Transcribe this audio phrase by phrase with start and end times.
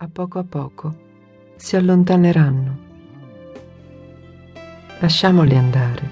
[0.00, 0.94] a poco a poco
[1.56, 2.86] si allontaneranno.
[5.00, 6.10] Lasciamoli andare,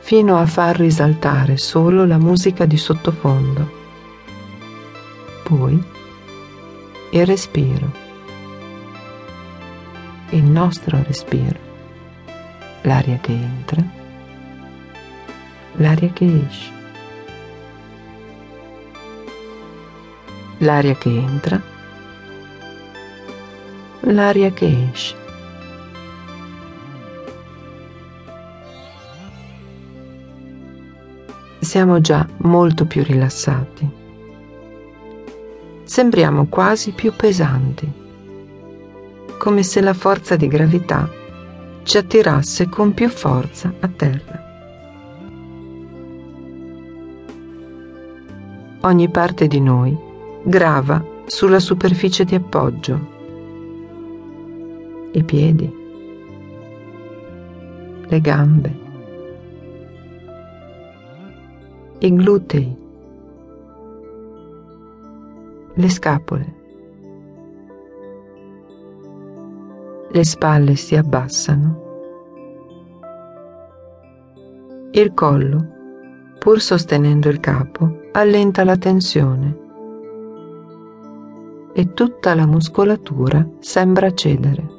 [0.00, 3.78] fino a far risaltare solo la musica di sottofondo.
[5.44, 5.84] Poi
[7.10, 7.92] il respiro,
[10.30, 11.58] il nostro respiro,
[12.82, 13.84] l'aria che entra,
[15.74, 16.79] l'aria che esce.
[20.62, 21.60] L'aria che entra,
[24.00, 25.16] l'aria che esce.
[31.60, 33.88] Siamo già molto più rilassati.
[35.84, 37.90] Sembriamo quasi più pesanti,
[39.38, 41.08] come se la forza di gravità
[41.84, 44.48] ci attirasse con più forza a terra.
[48.82, 50.08] Ogni parte di noi
[50.42, 53.18] grava sulla superficie di appoggio.
[55.12, 55.78] I piedi,
[58.06, 58.78] le gambe,
[61.98, 62.76] i glutei,
[65.74, 66.58] le scapole.
[70.12, 71.88] Le spalle si abbassano.
[74.92, 75.66] Il collo,
[76.38, 79.59] pur sostenendo il capo, allenta la tensione
[81.72, 84.78] e tutta la muscolatura sembra cedere.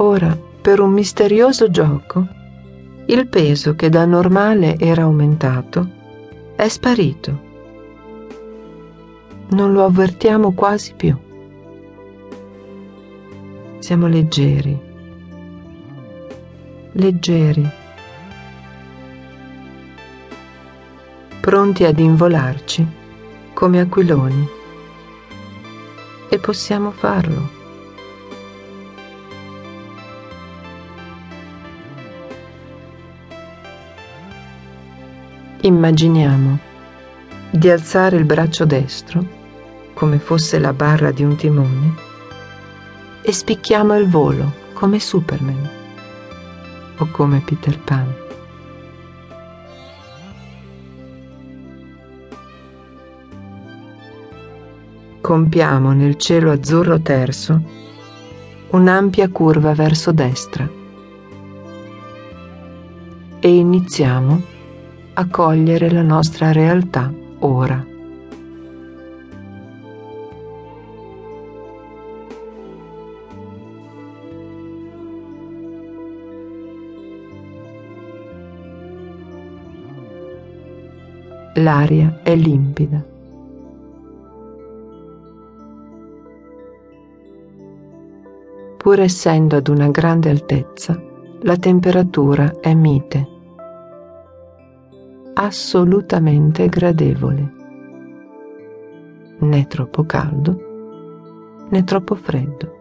[0.00, 2.24] Ora, per un misterioso gioco,
[3.06, 5.88] il peso che da normale era aumentato
[6.54, 7.47] è sparito
[9.50, 11.16] non lo avvertiamo quasi più.
[13.78, 14.78] Siamo leggeri,
[16.92, 17.70] leggeri,
[21.40, 22.86] pronti ad involarci
[23.54, 24.56] come aquiloni.
[26.30, 27.56] E possiamo farlo.
[35.62, 36.58] Immaginiamo
[37.50, 39.37] di alzare il braccio destro
[39.98, 41.92] come fosse la barra di un timone
[43.20, 45.68] e spicchiamo il volo come Superman
[46.98, 48.14] o come Peter Pan.
[55.20, 57.60] Compiamo nel cielo azzurro terzo
[58.68, 60.70] un'ampia curva verso destra
[63.40, 64.42] e iniziamo
[65.14, 67.96] a cogliere la nostra realtà ora.
[81.54, 83.04] L'aria è limpida.
[88.76, 91.00] Pur essendo ad una grande altezza,
[91.40, 93.28] la temperatura è mite,
[95.34, 97.52] assolutamente gradevole,
[99.38, 100.66] né troppo caldo
[101.70, 102.76] né troppo freddo.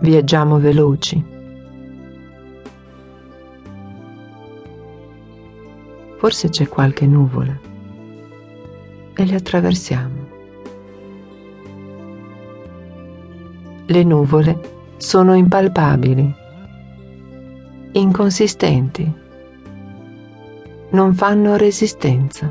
[0.00, 1.33] Viaggiamo veloci
[6.24, 7.54] Forse c'è qualche nuvola
[9.14, 10.28] e le attraversiamo.
[13.84, 14.60] Le nuvole
[14.96, 16.34] sono impalpabili,
[17.92, 19.12] inconsistenti,
[20.92, 22.50] non fanno resistenza.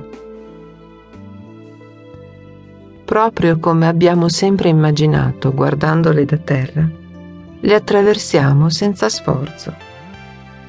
[3.05, 6.87] Proprio come abbiamo sempre immaginato guardandole da terra,
[7.59, 9.73] le attraversiamo senza sforzo,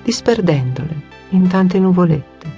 [0.03, 1.03] disperdendole
[1.33, 2.54] in tante nuvolette.